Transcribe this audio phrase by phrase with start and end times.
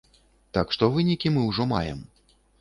[0.57, 2.01] Так што вынікі мы ўжо маем.